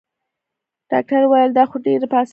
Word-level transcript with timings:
ډاکټر 0.91 1.21
وويل 1.25 1.51
تا 1.57 1.63
خو 1.69 1.75
دا 1.79 1.83
ډېر 1.85 1.99
په 2.11 2.17
اسانه 2.21 2.21
وويل. 2.25 2.29